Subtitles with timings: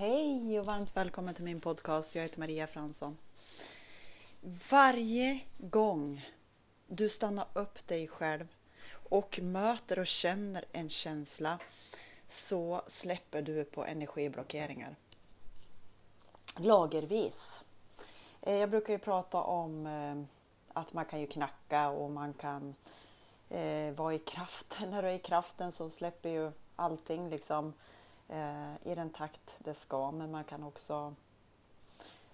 [0.00, 2.14] Hej och varmt välkommen till min podcast.
[2.14, 3.18] Jag heter Maria Fransson.
[4.70, 6.26] Varje gång
[6.86, 8.46] du stannar upp dig själv
[8.92, 11.58] och möter och känner en känsla
[12.26, 14.96] så släpper du på energiblockeringar.
[16.56, 17.64] Lagervis.
[18.42, 20.22] Eh, jag brukar ju prata om eh,
[20.72, 22.74] att man kan ju knacka och man kan
[23.48, 24.90] eh, vara i kraften.
[24.90, 27.72] När du är i kraften så släpper ju allting liksom
[28.32, 30.10] Eh, i den takt det ska.
[30.10, 31.14] Men man kan också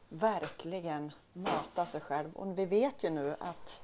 [0.09, 2.37] verkligen möta sig själv.
[2.37, 3.81] Och vi vet ju nu att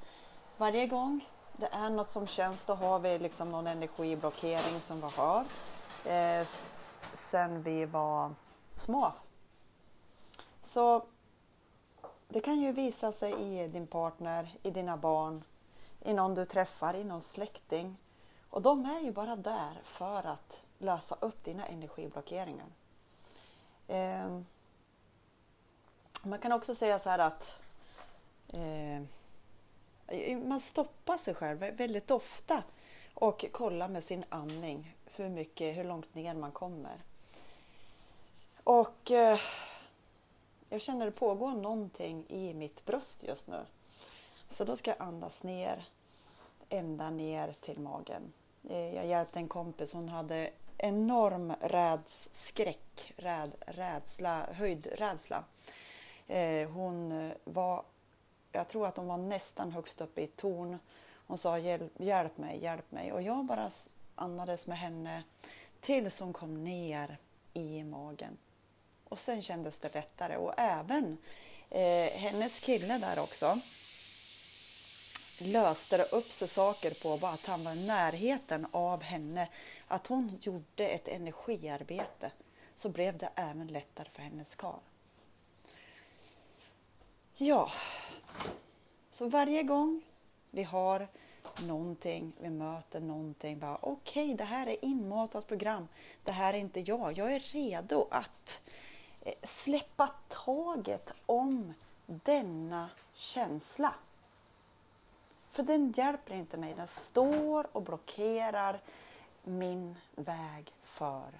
[0.56, 5.06] varje gång det är något som känns, då har vi liksom någon energiblockering som vi
[5.06, 5.44] har
[6.04, 6.46] eh,
[7.12, 8.34] sen vi var
[8.76, 9.12] små.
[10.62, 11.04] Så
[12.28, 15.44] det kan ju visa sig i din partner, i dina barn,
[16.00, 17.96] i någon du träffar, i någon släkting.
[18.52, 22.66] Och de är ju bara där för att lösa upp dina energiblockeringar.
[23.86, 24.40] Eh,
[26.24, 27.60] man kan också säga så här att
[28.54, 29.02] eh,
[30.38, 32.62] man stoppar sig själv väldigt ofta
[33.14, 36.96] och kollar med sin andning hur, mycket, hur långt ner man kommer.
[38.64, 39.40] Och eh,
[40.68, 43.66] jag känner det pågår någonting i mitt bröst just nu.
[44.46, 45.88] Så då ska jag andas ner,
[46.68, 48.32] ända ner till magen.
[48.70, 55.44] Eh, jag hjälpte en kompis, hon hade enorm rädsskräck, räd, rädsla, höjdrädsla.
[56.26, 57.84] Eh, hon eh, var,
[58.52, 60.78] jag tror att hon var nästan högst upp i torn.
[61.26, 63.12] Hon sa hjälp, hjälp mig, hjälp mig.
[63.12, 63.70] Och jag bara
[64.14, 65.22] andades med henne
[65.80, 67.18] tills hon kom ner
[67.52, 68.38] i magen.
[69.08, 71.18] Och sen kändes det lättare och även
[71.70, 73.56] eh, hennes kille där också
[75.40, 79.48] löste det upp sig saker på bara att han var i närheten av henne.
[79.88, 82.30] Att hon gjorde ett energiarbete
[82.74, 84.80] så blev det även lättare för hennes karl.
[87.34, 87.70] Ja,
[89.10, 90.02] så varje gång
[90.50, 91.08] vi har
[91.66, 95.88] någonting, vi möter någonting, bara okej, okay, det här är inmatat program.
[96.24, 97.18] Det här är inte jag.
[97.18, 98.62] Jag är redo att
[99.20, 101.74] eh, släppa taget om
[102.06, 103.94] denna känsla.
[105.52, 106.74] För den hjälper inte mig.
[106.74, 108.80] Den står och blockerar
[109.42, 111.30] min väg för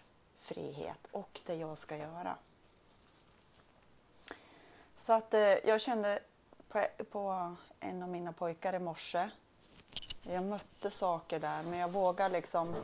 [0.40, 2.36] frihet och det jag ska göra.
[4.96, 6.18] Så att eh, jag kände
[6.68, 9.30] på, på en av mina pojkar i morse.
[10.28, 12.74] Jag mötte saker där men jag vågar liksom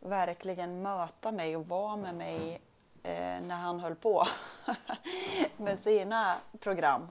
[0.00, 2.60] verkligen möta mig och vara med mig
[3.02, 4.26] eh, när han höll på
[5.56, 7.08] med sina program.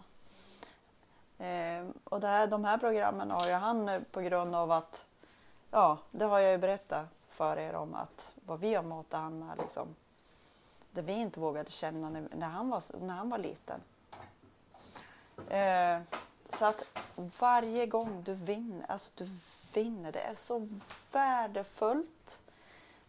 [1.41, 5.05] Eh, och det här, de här programmen har ju han på grund av att,
[5.71, 9.39] ja, det har jag ju berättat för er om att vad vi har matat han
[9.39, 9.95] med liksom.
[10.91, 13.81] Det vi inte vågade känna när, när, han, var, när han var liten.
[15.49, 16.01] Eh,
[16.49, 16.83] så att
[17.39, 19.29] varje gång du vinner, alltså du
[19.73, 20.67] vinner, det är så
[21.11, 22.41] värdefullt.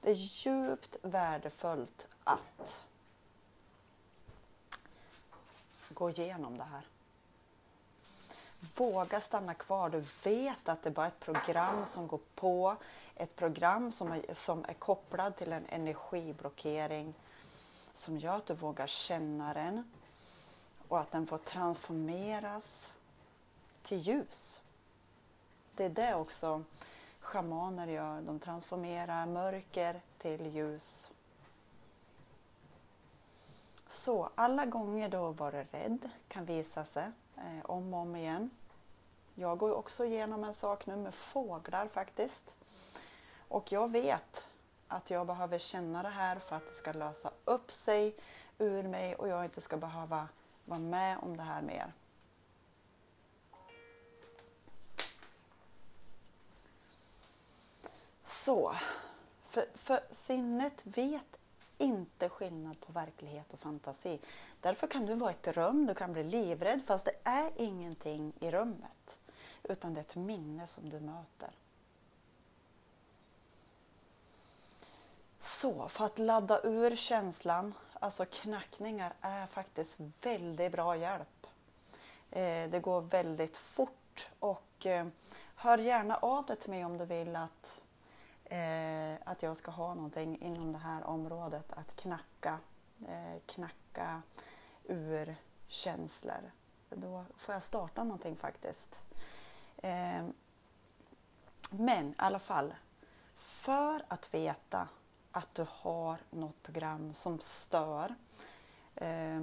[0.00, 2.82] Det är djupt värdefullt att
[5.88, 6.86] gå igenom det här.
[8.76, 9.90] Våga stanna kvar.
[9.90, 12.76] Du vet att det bara är ett program som går på.
[13.14, 17.14] Ett program som är, som är kopplad till en energiblockering
[17.94, 19.92] som gör att du vågar känna den
[20.88, 22.92] och att den får transformeras
[23.82, 24.60] till ljus.
[25.76, 26.64] Det är det också
[27.20, 28.20] schamaner gör.
[28.20, 31.11] De transformerar mörker till ljus.
[33.92, 38.50] Så alla gånger du vara varit rädd kan visa sig eh, om och om igen.
[39.34, 42.56] Jag går också igenom en sak nu med fåglar faktiskt.
[43.48, 44.48] Och jag vet
[44.88, 48.14] att jag behöver känna det här för att det ska lösa upp sig
[48.58, 50.28] ur mig och jag inte ska behöva
[50.64, 51.92] vara med om det här mer.
[58.26, 58.74] Så,
[59.48, 61.38] för, för sinnet vet
[61.82, 64.20] inte skillnad på verklighet och fantasi.
[64.60, 68.32] Därför kan du vara i ett rum, du kan bli livrädd fast det är ingenting
[68.40, 69.20] i rummet.
[69.62, 71.50] Utan det är ett minne som du möter.
[75.38, 81.46] Så för att ladda ur känslan, alltså knackningar är faktiskt väldigt bra hjälp.
[82.30, 85.06] Eh, det går väldigt fort och eh,
[85.56, 87.80] hör gärna av dig till mig om du vill att,
[88.52, 91.72] eh, att jag ska ha någonting inom det här området.
[91.72, 92.58] Att knacka,
[93.08, 94.22] eh, knacka
[94.84, 96.52] ur känslor.
[96.90, 99.00] Då får jag starta någonting faktiskt.
[99.76, 100.26] Eh,
[101.70, 102.74] men i alla fall,
[103.36, 104.88] för att veta
[105.30, 108.14] att du har något program som stör
[108.94, 109.40] eh,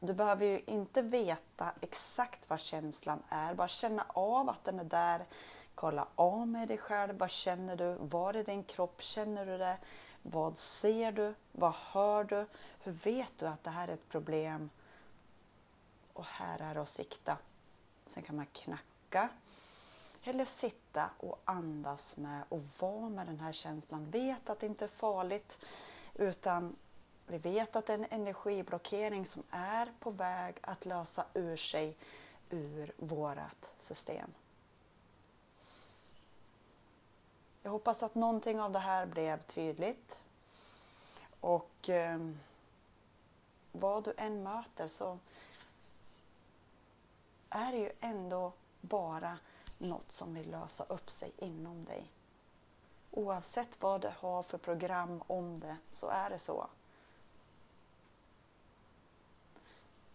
[0.00, 4.84] du behöver ju inte veta exakt vad känslan är, bara känna av att den är
[4.84, 5.26] där.
[5.80, 7.96] Kolla av med dig själv, vad känner du?
[8.00, 9.78] Var i din kropp känner du det?
[10.22, 11.34] Vad ser du?
[11.52, 12.46] Vad hör du?
[12.82, 14.70] Hur vet du att det här är ett problem?
[16.12, 17.36] Och här är det att sikta.
[18.06, 19.28] Sen kan man knacka
[20.24, 24.10] eller sitta och andas med och vara med den här känslan.
[24.10, 25.64] Vet att det inte är farligt
[26.14, 26.76] utan
[27.26, 31.96] vi vet att det är en energiblockering som är på väg att lösa ur sig
[32.50, 34.30] ur vårat system.
[37.62, 40.16] Jag hoppas att någonting av det här blev tydligt.
[41.40, 42.30] Och eh,
[43.72, 45.18] vad du än möter så
[47.50, 49.38] är det ju ändå bara
[49.78, 52.10] något som vill lösa upp sig inom dig.
[53.10, 56.66] Oavsett vad du har för program om det så är det så.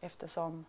[0.02, 0.66] Eftersom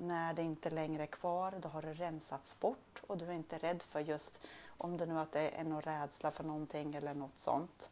[0.00, 3.58] när det inte längre är kvar, då har det rensats bort och du är inte
[3.58, 7.38] rädd för just om det nu att det är någon rädsla för någonting eller något
[7.38, 7.90] sånt.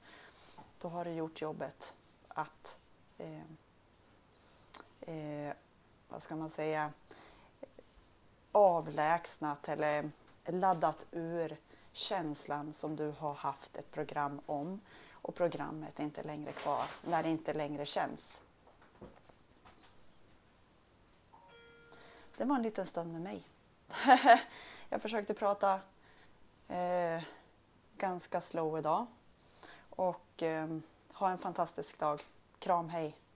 [0.80, 1.94] Då har du gjort jobbet
[2.28, 2.80] att
[3.18, 3.40] eh,
[5.14, 5.54] eh,
[6.08, 6.92] vad ska man säga
[8.52, 10.10] avlägsnat eller
[10.44, 11.56] laddat ur
[11.92, 14.80] känslan som du har haft ett program om
[15.12, 18.45] och programmet är inte längre kvar när det inte längre känns.
[22.36, 23.42] Det var en liten stund med mig.
[24.88, 25.80] jag försökte prata
[26.68, 27.22] eh,
[27.96, 29.06] ganska slow idag
[29.90, 30.78] och eh,
[31.12, 32.22] ha en fantastisk dag.
[32.58, 33.16] Kram, hej!